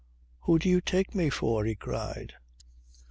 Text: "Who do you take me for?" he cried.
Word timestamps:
"Who 0.45 0.57
do 0.57 0.67
you 0.67 0.81
take 0.81 1.13
me 1.13 1.29
for?" 1.29 1.63
he 1.63 1.75
cried. 1.75 2.33